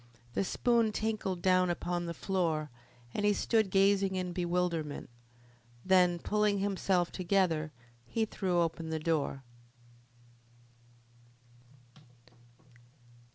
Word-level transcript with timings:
The 0.33 0.43
spoon 0.43 0.91
tinkled 0.91 1.43
down 1.43 1.69
upon 1.69 2.07
the 2.07 2.15
floor, 2.15 2.71
and 3.13 3.23
he 3.23 3.33
stood 3.33 3.69
gazing 3.69 4.15
in 4.15 4.33
bewilderment. 4.33 5.11
Then, 5.85 6.17
pulling 6.17 6.57
himself 6.57 7.11
together, 7.11 7.71
he 8.07 8.25
threw 8.25 8.61
open 8.61 8.89
the 8.89 8.97
door. 8.97 9.43